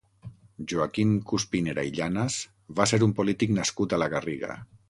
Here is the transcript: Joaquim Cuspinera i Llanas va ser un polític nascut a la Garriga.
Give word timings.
Joaquim 0.71 1.11
Cuspinera 1.33 1.85
i 1.89 1.93
Llanas 1.99 2.39
va 2.81 2.91
ser 2.93 3.01
un 3.09 3.17
polític 3.21 3.57
nascut 3.59 3.95
a 3.99 4.05
la 4.07 4.13
Garriga. 4.17 4.61